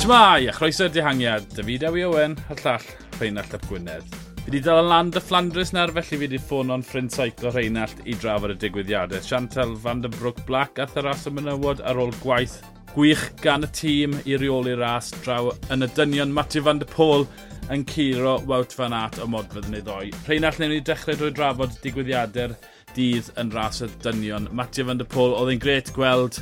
[0.00, 2.84] Shmai, a chroeso'r dihangiad, David Ewi Owen, a llall
[3.18, 4.06] Rheinald Ap Gwynedd.
[4.38, 8.00] Fi wedi dal yn land y Flandres nawr, felly fi wedi ffono'n ffrind saico Rheinald
[8.08, 9.20] i drafod y digwyddiadau.
[9.20, 12.56] Chantal van den Broek Black a Tharas y Mynywod ar ôl gwaith
[12.94, 17.28] gwych gan y tîm i reoli'r ras draw yn y dynion Matthew van der Pôl
[17.68, 20.08] yn curo Wout van Aert o modfedd ei ddoi.
[20.24, 22.56] Rheinald newn ni dechrau drwy drafod digwyddiadau'r
[22.96, 24.48] dydd yn ras y dynion.
[24.48, 26.40] Matthew van der Pôl, oedd e'n gret gweld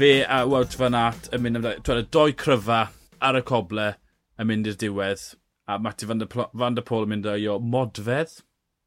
[0.00, 2.78] fe a Wout Van Aert yn mynd amdano, twed, y doi cryfa
[3.26, 3.90] ar y coble
[4.40, 5.24] yn mynd i'r diwedd,
[5.68, 8.38] a Matty Van der, Van der Pôl yn mynd o'i o modfedd.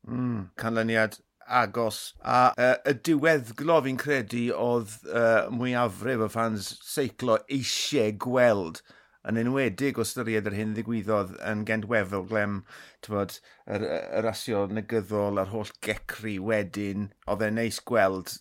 [0.09, 1.99] Mm, canlyniad agos.
[2.25, 8.81] A uh, y diweddglo fi'n credu oedd uh, mwyafrif o fans seiclo eisiau gweld
[9.29, 12.63] yn enwedig o styried yr hyn ddigwyddodd yn gendwefel glem
[13.05, 13.37] bod,
[13.69, 18.39] yr, yr asio negyddol a'r holl gecri wedyn, oedd e'n neis gweld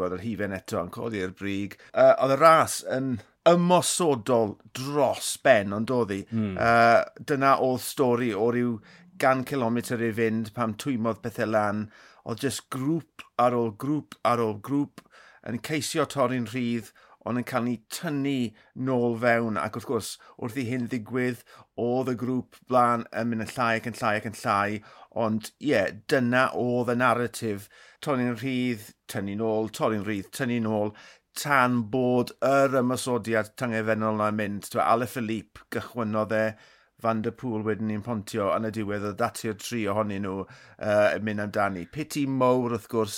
[0.00, 1.76] bod, yr hifen eto yn codi'r brig.
[1.92, 3.14] Uh, oedd y ras yn
[3.48, 6.20] ymosodol dros ben, ond oedd hi.
[6.30, 6.56] Mm.
[6.56, 8.76] Uh, dyna oedd stori o ryw
[9.22, 11.86] gan kilometr i fynd pam twymodd pethau lan.
[12.26, 15.02] Oedd jyst grŵp ar ôl grŵp ar ôl grŵp
[15.50, 16.92] yn ceisio torri'n rhydd
[17.28, 18.36] ond yn cael ni tynnu
[18.88, 19.60] nôl fewn.
[19.60, 21.44] Ac wrth gwrs, wrth i hyn ddigwydd,
[21.86, 24.82] oedd y grŵp blaen yn mynd yn llai ac yn llai ac yn llai.
[25.24, 27.70] Ond ie, yeah, dyna oedd y narratif.
[28.04, 30.94] Torri'n rhydd, tynnu nôl, torri'n rhydd, tynnu nôl
[31.38, 34.68] tan bod yr ymysodiad tyngefennol na'n mynd.
[34.72, 36.46] Twa, Ale Philippe gychwynodd e,
[37.02, 41.08] Van der Pŵl wedyn ni'n pontio yn y diwedd o ddatio'r tri ohonyn nhw uh,
[41.16, 41.82] yn mynd amdani.
[41.90, 43.16] Piti mowr wrth gwrs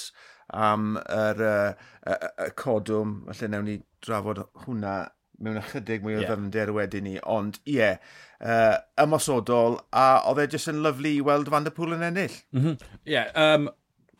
[0.54, 2.16] am yr, y,
[2.46, 4.96] y codwm, felly newn ni drafod hwnna
[5.42, 6.30] mewn ychydig mwy o yeah.
[6.30, 7.96] ddyfnder wedyn ni, ond ie, yeah,
[8.40, 12.36] uh, ymosodol, a oedd e jyst yn lyflu i weld Van der Pŵl yn ennill.
[12.54, 12.60] Mhm.
[12.60, 13.00] Ie, mm -hmm.
[13.10, 13.70] yeah, um,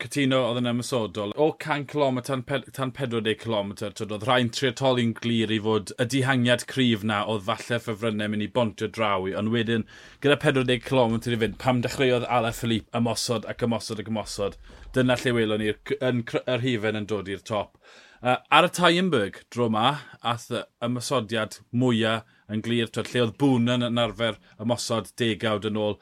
[0.01, 1.31] Cytuno, oedd yn ymysodol.
[1.39, 2.41] O 100 km tan,
[2.75, 7.79] tan 40 km, oedd rhai'n triatoli'n glir i fod y dihangiad cryf na oedd falle
[7.83, 9.85] ffefrynnau mynd i bontio draw i, ond wedyn
[10.25, 14.59] gyda 40 km i fynd, pam dechreuodd Ala Philippe ymosod ac ymosod ac ymosod,
[14.97, 17.79] dyna lle welon ni'r yr hifen yn dod i'r top.
[18.25, 19.87] Uh, ar y Tyenberg, dro ma,
[20.25, 25.79] ath y ymosodiad mwyaf yn glir, twyd, lle oedd Bwnan yn arfer ymosod degawd yn
[25.79, 25.99] ôl.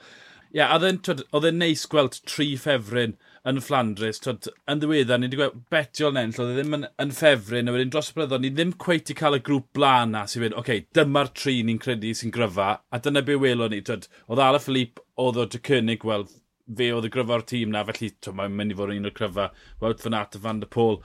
[0.54, 3.16] Ie, yeah, oedd e'n neis gweld tri ffefryn
[3.50, 4.22] yn Flandres.
[4.24, 7.74] Twyd, yn ddiweddar, ni wedi gweld betiol nenll, oedd e ddim yn, yn ffefryn, a
[7.76, 10.56] wedyn dros y bryddon, ni ddim cweith i cael y grŵp blaen na sy'n fynd,
[10.56, 13.82] oce, okay, dyma'r tri ni'n credu sy'n gryfa, a dyna be welon ni.
[13.86, 16.28] Twyd, oedd Ala Philippe, oedd o dy cynnig, wel,
[16.80, 19.12] fe oedd y gryfa o'r tîm na, felly twyd, mae'n mynd i fod yn un
[19.12, 19.50] o'r cryfa,
[19.84, 21.02] Wout van Aert a Van der Pôl.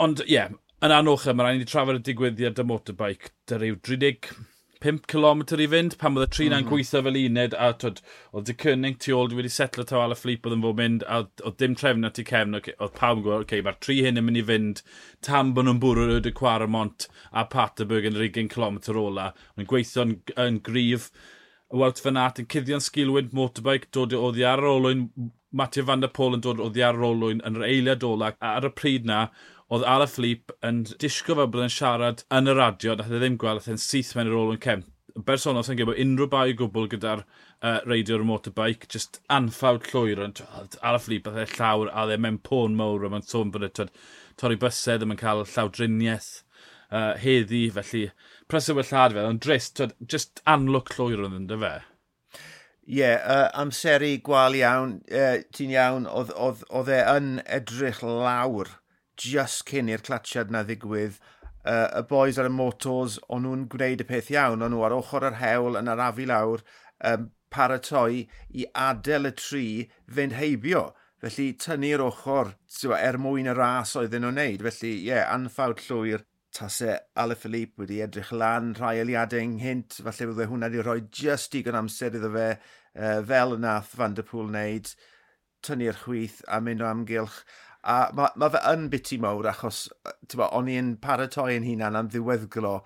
[0.00, 3.60] Ond, ie, yeah, yn anochel, mae rhaid i ni trafod y digwyddiad y motorbike, dy
[3.60, 4.32] ryw 30
[4.84, 6.68] 5 km i fynd, pan oedd y trin mm.
[6.70, 7.98] gweithio fel uned, a twyd,
[8.32, 11.04] oedd dy cynnig tu ôl, wedi setlo taw al y fflip oedd yn fod mynd,
[11.04, 14.20] a oedd dim trefn at i cefn, oedd pawb yn gweld, okay, mae'r tri hyn
[14.20, 14.84] yn mynd i fynd,
[15.26, 19.28] tam bod nhw'n bwrw y Cwaramont a Paterberg yn yr 20 km ola.
[19.58, 21.10] Oedd gweithio yn, yn grif,
[21.70, 25.06] Wout Van Aert yn cuddio'n sgilwyd motorbike, dod o ddi ar olwyn,
[25.54, 28.56] Matthew Van Der Pôl yn dod o ddi ar olwyn yn yr eiliad ola, a
[28.58, 29.26] ar y pryd na,
[29.70, 33.36] oedd Ala Alaphilippe yn disgo fel bod yn siarad yn y radio, nath e ddim
[33.38, 34.88] gweld e'n syth mewn i'r ôl yn cemp.
[35.26, 40.42] Bersonol sy'n gwybod unrhyw bai o gwbl gyda'r uh, radio'r motorbike, just anffawd llwyr, ond
[40.48, 43.70] Ala Alaphilippe oedd e llawr a dde mewn pôn mowr, a mae'n sôn bod e
[43.76, 46.30] torri bysau ddim yn cael llawdriniaeth
[46.90, 48.04] uh, heddi, felly
[48.50, 51.72] prysau wellad fel, ond drist, twyd, just anlwc llwyr oedd yn dy fe.
[52.90, 58.74] Ie, yeah, uh, amseru gwael iawn, uh, ti'n iawn, oedd e yn edrych lawr
[59.20, 61.18] just cyn i'r clatsiad na ddigwydd,
[61.64, 64.96] uh, y boys ar y motors, o'n nhw'n gwneud y peth iawn, o'n nhw ar
[64.96, 66.64] ochr yr hewl yn arafu lawr,
[67.10, 69.66] um, paratoi i adael y tri
[70.16, 70.90] fynd heibio.
[71.20, 72.54] Felly, tynnu'r ochr
[72.96, 74.66] er mwyn y ras oedden nhw'n wneud.
[74.66, 76.24] Felly, ie, yeah, anffawd llwyr
[76.56, 80.00] tasau Alaphilippe wedi edrych lan rhai eliadau ynghynt.
[80.06, 84.16] Falle bydde hwnna wedi rhoi just digon amser iddo fe uh, fel y nath Van
[84.16, 84.94] Der Pŵl wneud,
[85.66, 87.42] tynnu'r chwith a mynd o amgylch.
[87.88, 89.86] A mae ma fe yn biti mawr achos,
[90.34, 92.80] bo, o'n i'n paratoi yn hunan am ddiweddglo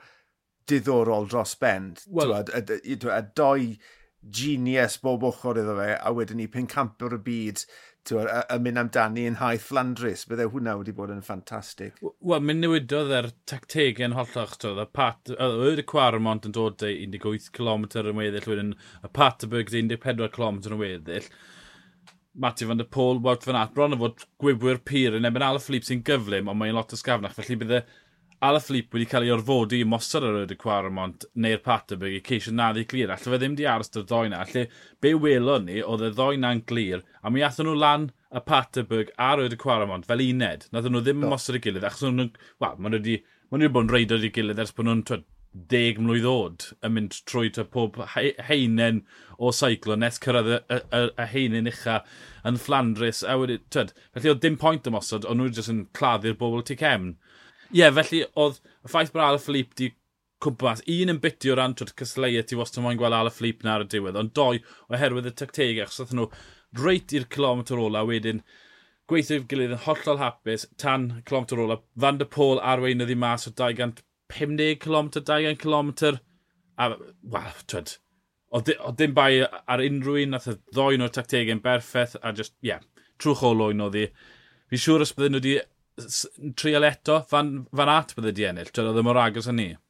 [0.70, 2.05] diddorol dros bend.
[2.08, 3.79] Well, a, a, a a doi
[4.25, 7.64] genius bob ochr iddo fe, a wedyn ni pen camper y byd
[8.12, 10.26] yn mynd amdani yn haith Flandris.
[10.29, 11.96] Bydde hwnna wedi bod yn ffantastig.
[12.02, 14.56] Wel, mynd newidodd e'r tactegau yn hollach.
[14.69, 19.73] Oedd y pat, oedd y Cwarmont yn dod 18 km yn weddill, wedyn y Paterberg
[19.73, 21.31] 14 km yn weddill.
[22.35, 25.87] Matthew van der Pôl, Wout van Aert, bron o fod gwybwyr pyr yn ebyn Alaphilippe
[25.87, 27.85] sy'n gyflym, ond mae'n lot o sgafnach, felly bydde
[28.45, 32.83] Alaphilippe wedi cael ei orfodi i mosod ar y Cwarmont neu'r Paterberg i ceisio naddi
[32.91, 33.13] glir.
[33.15, 34.43] Alla fe ddim di aros dy'r ddoi na.
[34.45, 34.65] Alla
[35.01, 39.15] be welon ni oedd y ddoi na'n glir, a mi athyn nhw lan y Paterberg
[39.29, 40.67] ar y Cwarmont fel uned.
[40.75, 42.35] Nathyn nhw ddim yn mosod i gilydd, achos nhw'n...
[42.61, 43.21] Wel, maen nhw wedi...
[43.49, 45.07] Maen nhw wedi bod yn reidio i gilydd ers bod nhw'n
[45.55, 48.01] deg mlynedd oed yn mynd trwy ta pob
[48.49, 49.03] heinen
[49.39, 52.01] o seiclo nes cyrraedd y, y, y, y heinen ucha
[52.49, 53.23] yn Flandris.
[53.23, 56.77] A wedi, tyd, felly oedd dim pwynt ymosod, ond nhw jyst yn claddu'r bobl tu
[56.81, 57.12] cefn.
[57.71, 59.93] Ie, yeah, felly oedd y ffaith bod Ala Philippe di
[60.45, 63.87] cwmpas, un yn biti o ran trwy'r cysleu ti wastad moyn gweld Ala Philippe ar
[63.87, 64.59] y diwedd, ond doi
[64.91, 66.27] oherwydd y tacteg achos oedd nhw
[66.83, 68.43] reit i'r kilometr ola wedyn
[69.11, 71.79] gweithio'r gilydd yn hollol hapus tan kilometr ola.
[71.95, 75.93] Van der Pôl arweinydd i mas o 200 50 km, 20 km,
[76.79, 76.88] a,
[77.35, 77.97] wel, twyd,
[78.55, 82.73] oedd dim bai ar unrhyw un, nath y ddoen o'r tactegau'n berffaith, a just, ie,
[82.73, 82.82] yeah,
[83.21, 84.09] trwch o loen oedd hi.
[84.71, 88.91] Fi'n siŵr os bydden nhw wedi trial eto, fan, fan at bydde di ennill, twyd,
[88.91, 89.71] oedd y e mor agos yn ni.
[89.75, 89.81] Ie,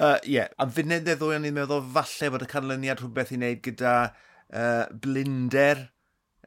[0.00, 0.48] uh, yeah.
[0.60, 3.94] a funed neu ddwy o'n i'n meddwl falle bod y canlyniad rhywbeth i wneud gyda
[4.08, 5.86] uh, blinder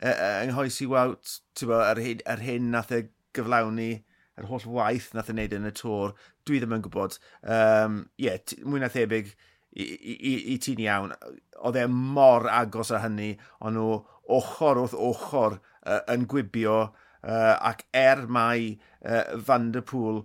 [0.01, 2.01] uh, yng nghoes i wawt, ti'n bod, ar,
[2.33, 3.03] ar hyn nath e
[3.37, 3.91] gyflawni
[4.39, 6.15] yr holl waith nath ei wneud yn y tŵr,
[6.47, 7.19] dwi ddim yn gwybod.
[7.43, 9.33] Um, yeah, mwy na thebyg
[9.75, 11.13] i, i, i ti'n iawn,
[11.59, 13.99] oedd e mor agos â hynny, ond nhw
[14.39, 16.79] ochr wrth ochr uh, yn gwibio,
[17.21, 20.23] uh, ac er mai uh, Van der Pŵl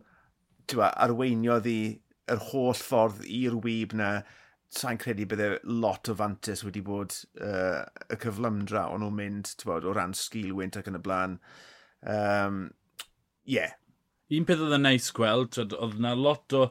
[0.75, 1.79] arweiniodd i
[2.33, 4.15] yr holl ffordd i'r wyb na,
[4.75, 7.15] sa'n credu bydde lot o fantus wedi bod
[7.45, 11.37] uh, y cyflymdra o'n nhw'n mynd bod, o ran sgilwynt ac yn y blaen.
[12.15, 12.65] Um,
[13.45, 13.77] yeah,
[14.33, 16.69] un peth oedd yn neis gweld, oedd yna lot o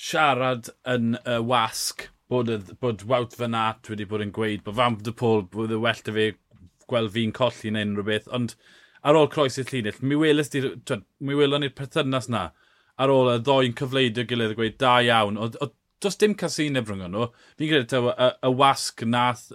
[0.00, 2.50] siarad yn y uh, wasg bod,
[2.80, 6.04] bod Wout Van Aert wedi bod yn gweud bod Van de Pôl bod y well
[6.06, 6.30] da fi
[6.90, 8.54] gweld fi'n colli neu unrhyw beth, ond
[9.06, 10.62] ar ôl croes i'r llinell, mi welys di,
[11.20, 12.48] mi welon ni'r perthynas na
[13.00, 15.38] ar ôl y ddoi'n cyfleidio gilydd a gweud da iawn.
[15.40, 15.70] O, o,
[16.04, 17.28] does dim casineb rhwng nhw.
[17.60, 19.46] Fi'n credu y, y wasg nath,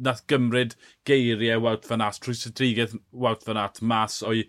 [0.00, 0.76] nath gymryd
[1.08, 4.46] geiriau Wout Van Aert, trwy sytrigedd Wout Van Aert mas o'i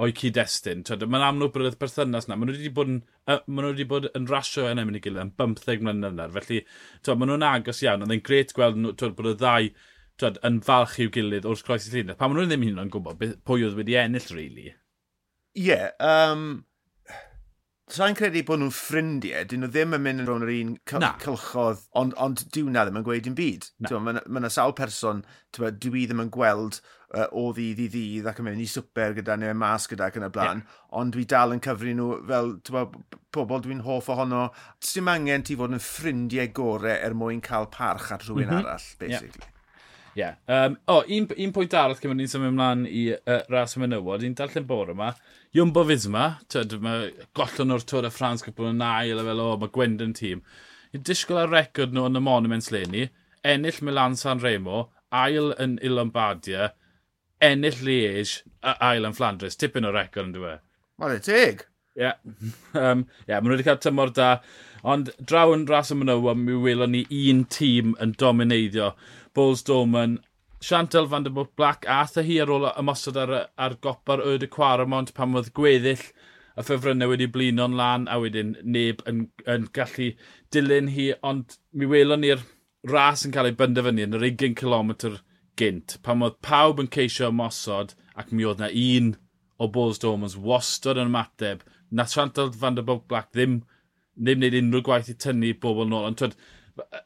[0.00, 0.82] o'i cyd-destun.
[1.04, 2.38] Mae'n amlwg bod y perthynas na.
[2.38, 5.02] Maen nhw wedi bod yn, uh, maen nhw wedi bod yn rasio yn emyn i
[5.04, 6.28] gilydd yn 15 mlynedd yna.
[6.36, 6.60] Felly,
[7.10, 8.06] maen nhw'n agos iawn.
[8.06, 9.68] Oedd e'n gret gweld twyd, bod y ddau
[10.20, 12.16] twyd, yn falch i'w gilydd wrth croes i llunau.
[12.16, 14.70] Pa maen nhw ddim hyn yn gwybod pwy oedd wedi ennill, really.
[15.58, 16.64] Ie, yeah, um,
[17.90, 21.80] Sa'n credu bod nhw'n ffrindiau, dyn nhw ddim yn mynd yn rhwng yr un cylchodd,
[21.98, 23.66] ond, ond dyw na ddim yn gweud yn byd.
[23.82, 25.24] Mae yna ma sawl person,
[25.56, 29.16] dwi, dwi ddim yn gweld uh, o ddydd i ddydd ac yn mynd i swper
[29.18, 30.80] gyda neu mas gyda ac yn y blaen, yeah.
[31.02, 32.84] ond dwi dal yn cyfri nhw fel bo,
[33.34, 34.48] pobl dwi'n hoff ohono.
[34.86, 38.68] Ti'n angen ti fod yn ffrindiau gorau er mwyn cael parch at rhywun mm -hmm.
[38.68, 39.48] arall, basically.
[39.50, 39.56] Yeah.
[40.14, 40.34] Yeah.
[40.48, 43.82] Um, o, oh, un, un pwynt arall cyn ni'n symud ymlaen i uh, ras y
[43.82, 45.12] menywod, i'n darllen bore yma.
[45.54, 49.52] Jumbo Fisma, tyd, mae gollon o'r Tôr y Ffrans cwpl yn ail a fel, o,
[49.54, 50.42] oh, mae Gwendon tîm.
[50.94, 53.06] I'n disgwyl ar record nhw yn y Monuments Leni,
[53.46, 56.72] ennill Milan San Remo, ail yn Ilombardia,
[57.42, 59.58] ennill Liege, ail yn Flandres.
[59.58, 60.66] Tipyn o record yn dweud.
[61.00, 61.69] Mae'n teg.
[62.00, 62.08] Ie.
[62.08, 62.16] Yeah.
[62.80, 64.30] Um, yeah, maen nhw wedi cael tymor da.
[64.88, 68.94] Ond draw yn ras y mynywa, mi welon ni un tîm yn domineiddio.
[69.36, 70.18] Bulls Dorman,
[70.64, 74.24] Chantal van der Boek Black, a atho e hi ar ôl ymosod ar, ar gopa'r
[74.32, 76.06] yd y Cwaramont pan oedd gweddill
[76.56, 80.10] y ffefrynnau wedi blino'n lan a wedyn neb yn, yn gallu
[80.52, 81.10] dilyn hi.
[81.24, 82.44] Ond mi welon ni'r
[82.88, 85.20] ras yn cael ei benderfynu yn yr 20 km
[85.60, 85.98] gynt.
[86.04, 89.14] Pan oedd pawb yn ceisio ymosod ac mi oedd na un
[89.60, 93.60] o Bulls Dormans wastod yn ymateb na Chantal van der Bob Black ddim,
[94.16, 96.06] ddim wneud unrhyw gwaith i tynnu bobl nôl.
[96.10, 96.36] Ond twyd,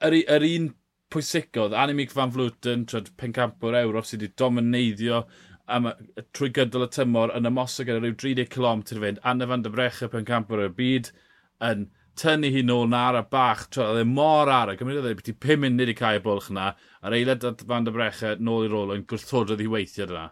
[0.00, 0.70] yr, yr un
[1.14, 5.24] pwysicodd, Animig Van Vluten, twyd, pencampwr Ewrop sydd wedi domineiddio
[5.70, 5.90] am,
[6.36, 10.10] trwy gydol y tymor yn ymosod gyda rhyw 30 km fynd, Anna van der Brecha
[10.12, 11.12] pencampwr y byd,
[11.64, 11.86] yn
[12.20, 15.12] tynnu hi nôl na ar y bach, twyd, oedd e mor ar y, gymryd oedd
[15.12, 16.72] e beth i 5 munud i cael y bwlch yna,
[17.02, 20.28] a'r eilad at Van der Brecha nôl i'r ôl yn gwrthododd i weithio yna.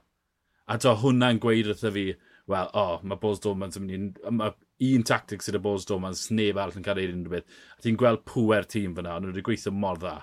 [0.71, 2.07] A to hwnna'n gweud wrtho fi,
[2.51, 4.35] wel, o, oh, mae Bulls Dormans yn mynd i...
[4.35, 4.55] Mae
[4.93, 7.59] un tactic sydd y Bulls Dormans, neb arall yn cael ei unrhyw beth.
[7.77, 10.17] A ti'n gweld pwer tîm fyna, ond nhw wedi gweithio mor dda.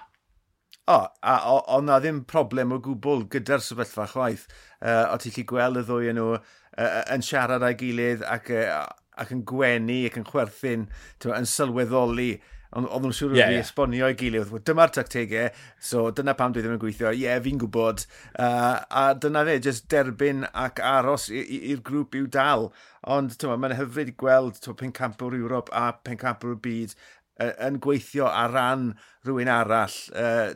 [0.90, 1.36] O, a
[1.78, 4.48] ond na ddim problem o gwbl gyda'r sefyllfa chwaith.
[4.82, 8.52] Uh, o ti'n lli gweld y ddwy yn nhw uh, yn siarad â'i gilydd ac,
[8.52, 8.88] uh,
[9.22, 10.88] ac yn gwenu ac yn chwerthin,
[11.30, 12.32] yn sylweddoli
[12.78, 13.66] ond oedd nhw'n siŵr yeah, yeah.
[13.66, 15.50] esbonio i gilydd, dyma'r tactegau,
[15.82, 18.04] so dyna pam dwi ddim yn gweithio, ie, yeah, fi'n gwybod,
[18.38, 22.70] uh, a dyna fe, jyst derbyn ac aros i'r grŵp i'w dal,
[23.10, 26.94] ond mae'n hyfryd gweld pencampwr Ewrop a pencampwr y byd
[27.40, 28.92] uh, yn gweithio ar ran
[29.26, 30.54] rhywun arall, uh,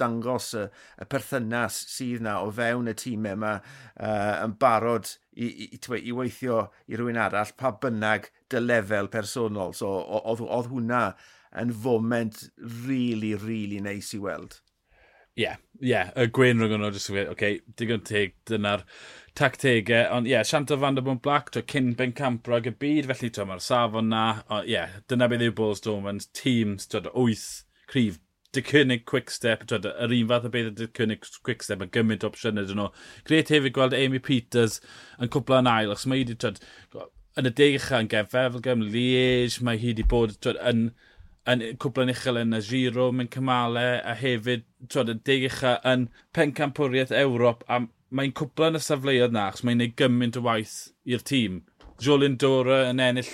[0.00, 0.64] dangos y,
[1.00, 5.78] y perthynas sydd na o fewn y tîmau yma uh, yn barod i, i, i,
[5.78, 9.74] i weithio i rhywun arall, pa bynnag dy lefel personol.
[9.76, 9.94] So,
[10.24, 11.06] oedd hwnna
[11.60, 12.44] yn foment
[12.86, 14.60] really, really neis i weld.
[15.34, 18.84] Ie, yeah, ie, yeah, y gwein rhwng nhw, jyst oce, okay, digon teg, dyna'r
[19.34, 23.08] tactegau, ond ie, yeah, Sianto van der Bont Black, to cyn Ben Camprog y byd,
[23.10, 27.02] felly to mae'r safon na, ond ie, yeah, dyna beth yw Bulls Dormans, teams, to
[27.10, 28.20] wyth, cryf,
[28.54, 30.86] Dycynnig Quickstep, to yr un fath o beth y
[31.42, 32.92] quick step, mae gymaint o opsiynau dyn nhw.
[33.26, 34.78] Gret hefyd gweld Amy Peters
[35.18, 36.54] yn cwpla yn ail, achos mae hi wedi,
[37.34, 40.84] yn y deg uchaf yn gefel, fel gym Liege, mae hi wedi bod twyd, yn
[41.50, 45.78] yn cwbl yn uchel yn y giro, mewn cymalau, a hefyd, twyd, y deg uchel
[45.90, 47.82] yn pencampwriaeth Ewrop, a
[48.14, 50.76] mae'n cwbl yn y safleoedd na, achos mae'n neud gymaint o waith
[51.08, 51.62] i'r tîm.
[52.02, 53.32] Jolyn Dora yn ennill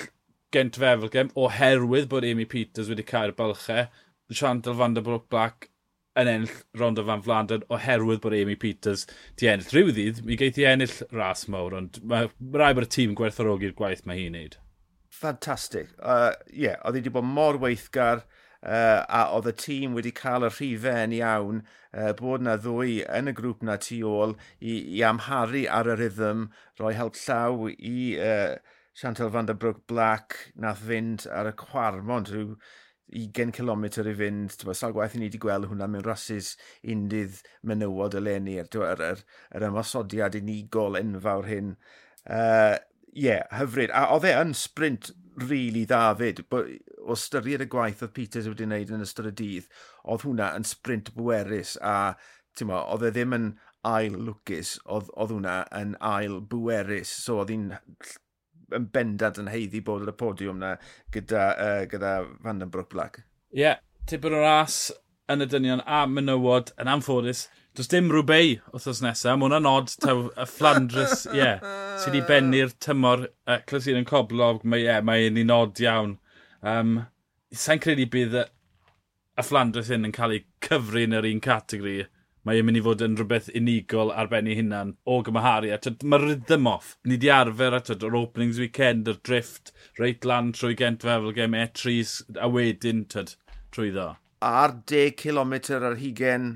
[0.54, 3.86] gent fefelgem, oherwydd bod Amy Peters wedi cael y bylchau.
[4.30, 5.70] Chantal van der Broek Black
[6.18, 9.06] yn ennill Rondo Van Flandern oherwydd bod Amy Peters
[9.38, 9.70] di ennill.
[9.70, 13.76] Rhyw ddydd, mi geith i ennill ras mawr, ond mae rai bod y tîm gwerthorogi'r
[13.78, 14.58] gwaith mae hi'n neud
[15.20, 15.92] ffantastig.
[16.00, 18.24] Uh, yeah, oedd hi wedi bod mor weithgar
[18.64, 23.30] uh, a oedd y tîm wedi cael y rhifen iawn uh, bod na ddwy yn
[23.30, 26.48] y grŵp na tu ôl i, i amharu ar y rhythm,
[26.80, 28.58] roi help llaw i uh,
[29.00, 32.56] Chantal van der Broek Black nath fynd ar y cwarmon rhyw
[33.10, 34.56] 20 km i fynd.
[34.58, 36.52] Tywa, sal gwaith i ni wedi gweld hwnna mewn rhasys
[36.94, 39.24] undydd menywod eleni, er, yr, yr, yr,
[39.56, 41.72] yr ymosodiad unigol enfawr hyn.
[42.28, 42.76] Uh,
[43.12, 43.92] yeah, hyfryd.
[43.94, 46.42] A oedd e yn sprint rili really dda fyd.
[47.00, 49.68] O styried y gwaith oedd Peters wedi wneud yn ystod y dydd,
[50.04, 52.14] oedd hwnna yn sprint bwerus a
[52.66, 53.46] mo, oedd e ddim yn
[53.88, 57.12] ail lwcus, oedd, oedd hwnna yn ail bwerus.
[57.24, 57.70] So oedd hi'n
[58.76, 60.74] yn bendant yn heiddi bod ar y podiwm na
[61.14, 63.22] gyda, uh, gyda Vandenbroek Black.
[63.50, 64.82] Ie, yeah, tipyn o'r ras
[65.30, 67.46] yn y dynion a menywod yn amffodus
[67.78, 71.60] Does dim rhywbeth wythnos nesaf, mae hwnna'n od, taw, y Flandres, ie, yeah,
[72.02, 76.16] sydd wedi bennu'r tymor uh, Clysir yn Coblog, mae yeah, mae'n un od iawn.
[76.66, 76.96] Um,
[77.54, 78.42] Sa'n credu bydd y,
[79.38, 82.08] y Flandres hyn yn cael ei cyfru yn yr un categori.
[82.42, 85.70] Mae e'n mynd i fod yn rhywbeth unigol ar ben ei hunan o gymharu.
[86.10, 86.96] Mae rhythm off.
[87.06, 91.54] Ni di arfer at yr openings weekend, yr drift, reit lan trwy gent fel gem
[91.58, 91.94] E3
[92.34, 93.36] a wedyn tyd,
[93.70, 94.08] trwy ddo.
[94.42, 96.50] Ar 10 km ar hugen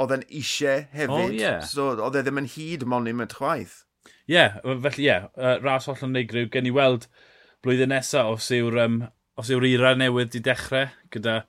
[0.00, 1.16] oedd yn eisiau hefyd.
[1.16, 1.60] Oh, yeah.
[1.66, 3.82] So, oedd e ddim yn hyd monument chwaith.
[4.30, 6.48] Ie, yeah, felly ie, yeah, uh, ras holl yn neigryw.
[6.52, 7.08] Gen i weld
[7.64, 9.00] blwyddyn nesaf os yw'r um,
[9.40, 11.42] os yw'r era newydd i dechrau gyda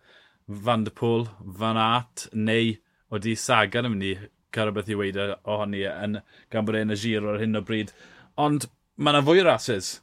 [0.51, 2.75] Van der Pôl, Van Aert, neu
[3.11, 4.13] oeddi Sagan yn mynd i
[4.51, 6.19] cael beth i weid ohoni yn
[6.51, 7.93] gan bod e'n y gir ar hyn o bryd.
[8.35, 8.67] Ond
[8.97, 9.99] mae yna fwy o rases.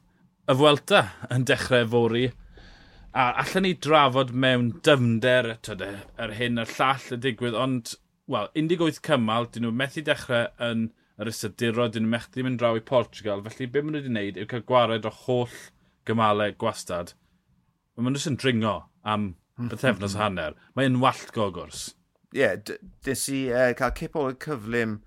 [0.48, 1.02] Y Fwelta
[1.34, 2.28] yn dechrau fori.
[3.12, 5.84] A allan ni drafod mewn dyfnder yr
[6.24, 7.96] er hyn a'r llall y digwydd, ond
[8.28, 12.76] wel, 18 cymal, dyn nhw methu dechrau yn yr ysadurod, dyn nhw methu mynd draw
[12.78, 15.58] i Portugal, felly be maen nhw wedi gwneud yw cael gwared o holl
[16.08, 17.14] gymalau gwastad.
[17.96, 20.56] Maen nhw sy'n dringo am bythefnos hanner.
[20.78, 21.88] Mae'n wallt gogwrs.
[22.36, 22.56] Ie, yeah,
[23.06, 24.98] des i uh, cael cipol y cyflym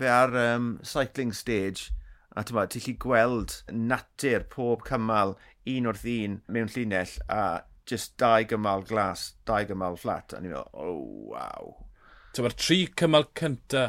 [0.00, 1.90] fe ar um, cycling stage,
[2.36, 5.34] a ti'n ti lli gweld natur pob cymal
[5.68, 10.54] un wrth un mewn llinell, a just dau gymal glas, dau gymal fflat, a ni'n
[10.54, 11.72] meddwl, oh, waw,
[12.38, 13.86] mae'r tri cymal cynta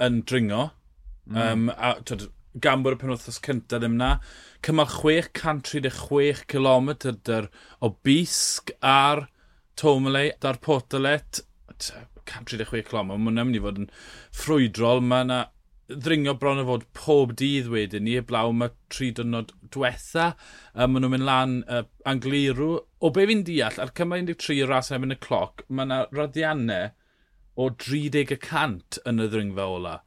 [0.00, 0.68] yn dringo,
[1.26, 1.40] mm.
[1.42, 2.28] um, a twyd,
[2.62, 4.14] gan bod y penwthos cynta ddim na,
[4.66, 6.90] cymal 636 km
[7.26, 7.48] dyr
[7.82, 9.26] o Bisg a'r
[9.80, 13.90] Tomalei, da'r Potolet, 136 km, mae hwnna'n mynd i fod yn
[14.36, 15.40] ffrwydrol, mae yna
[15.90, 20.30] ddringo bron o fod pob dydd wedyn ni, blaw mae tri dynod diwetha,
[20.74, 22.72] um, maen nhw'n mynd lan uh, Angliru.
[23.02, 26.92] O be fi'n deall, ar cymal 13 ras yn y cloc, mae yna raddiannau
[27.60, 29.98] o 30 y cant yn y ddringfa ola.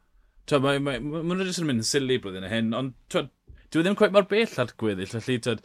[0.51, 3.27] Mae'n ma, ma, ma, yn mynd yn sili blwyddyn hyn, ond twa,
[3.71, 5.11] dwi e ddim gweith mor bell ar gweddill.
[5.11, 5.55] Felly, twa,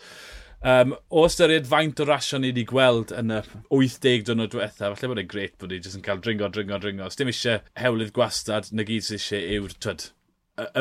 [0.72, 3.40] um, o ystyried faint o rasio ni wedi gweld yn y
[3.74, 7.08] 80 dwrnod diwetha, falle bod e'n gret bod ni jyst yn cael dringo, dringo, dringo.
[7.08, 10.06] Os dim eisiau hewlydd gwastad, na gyd sydd eisiau yw'r twyd,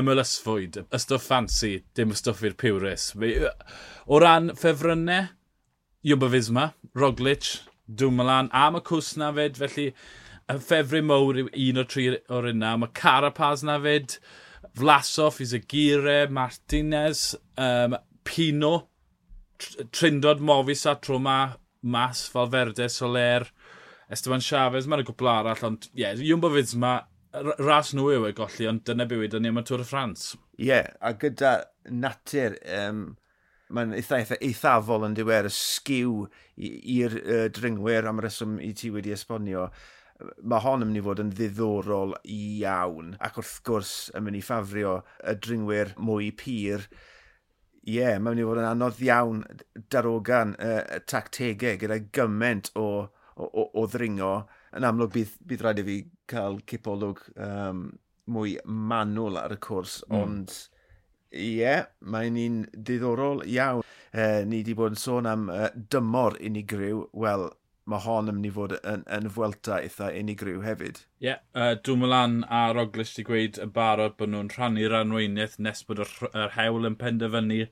[0.01, 3.09] ymylysfwyd, y stwff fancy, dim y stwff i'r piwris.
[4.05, 5.31] O ran ffefrynnau,
[6.07, 9.91] Jumbo Fisma, Roglic, Dwmlan, am y cwsna fyd, felly
[10.47, 12.75] y ffefru mowr yw un o tri o'r yna.
[12.79, 14.17] Mae Carapaz na fyd,
[14.77, 18.87] Vlasov, Izagire, Martinez, um, Pino,
[19.91, 23.47] Trindod, Mofis a Troma, Mas, Falferde, Soler,
[24.09, 26.95] Esteban Chavez, mae'n gwbl arall, ond ie, yeah, Jumbo Fidsma,
[27.59, 30.29] ras nhw yw e golli, ond dyna bywyd o'n i am y Tŵr y Ffrans.
[30.55, 31.53] Ie, yeah, a gyda
[31.91, 33.03] natur, um,
[33.73, 36.23] mae'n eitha, eitha eithafol yn diwer y sgiw
[36.55, 39.67] i'r uh, dringwyr am reswm i ti wedi esbonio
[40.41, 43.13] mae hon yn mynd i fod yn ddiddorol iawn.
[43.23, 46.87] Ac wrth gwrs, yn mynd i ffafrio y dringwyr mwy pyr
[47.87, 49.43] Ie, yeah, mae'n mynd i fod yn anodd iawn
[49.93, 54.31] darogan uh, tactegau gyda gymaint o, o, o, o ddringo.
[54.75, 55.95] Yn amlwg, bydd, bydd rhaid i fi
[56.33, 57.85] cael cipolwg um,
[58.35, 60.17] mwy manwl ar y cwrs, mm.
[60.19, 60.57] ond...
[61.27, 63.87] Ie, yeah, mae'n un diddorol iawn.
[64.11, 67.05] E, ni wedi bod yn sôn am uh, dymor unigryw.
[67.23, 67.47] Wel,
[67.87, 71.01] mae hon yn mynd i fod yn, yn fwelta eitha unigryw hefyd.
[71.23, 75.57] Ie, yeah, uh, dwi'n mylan a oglys i gweud yn barod bod nhw'n rhannu'r anweiniaeth
[75.63, 77.67] nes bod yr, yr hewl yn penderfynu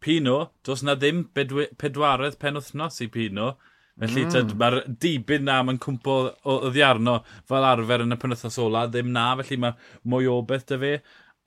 [0.00, 0.36] Pino.
[0.64, 3.52] Does na ddim pedwaredd penwthnos i Pino.
[4.00, 4.52] Felly mm.
[4.60, 9.10] mae'r dibyn na mae'n cwmpo o, o ddiarno fel arfer yn y penwthnos ola, ddim
[9.12, 9.76] na, felly mae
[10.08, 10.92] mwy o beth dy fe.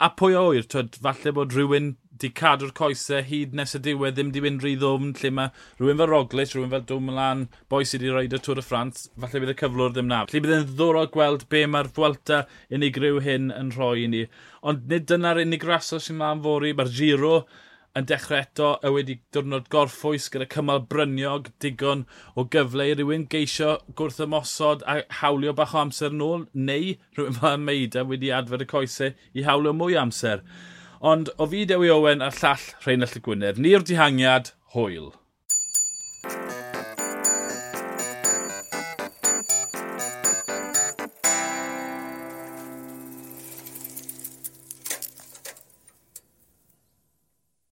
[0.04, 1.86] A pwy oer, twyd, falle bod rhywun
[2.20, 6.02] di cadw'r coesau hyd nes y diwedd ddim di mynd rhy ddwm, lle mae rhywun
[6.02, 9.54] fel Roglic, rhywun fel Dwmlan, boi sydd wedi roed y Tŵr y Ffrans, falle bydd
[9.54, 10.20] y cyflwr ddim na.
[10.28, 12.42] Felly bydd yn ddorol gweld be mae'r Fwelta
[12.76, 14.26] unigryw hyn yn rhoi i ni.
[14.68, 17.38] Ond nid dyna'r unig raso sy'n ma'n fori, mae'r Giro
[18.00, 23.28] yn dechrau eto a wedi diwrnod gorffwys gyda cymal bryniog digon o gyfle i rywun
[23.34, 28.34] geisio gwrth ymosod a hawlio bach o amser yn ôl neu rhywun fel Meida wedi
[28.42, 30.42] adfer y coesau i hawlio mwy amser.
[31.14, 35.12] Ond o fi Dewi Owen a'r llall Rheinald y Gwynedd, ni'r dihangiad, hwyl.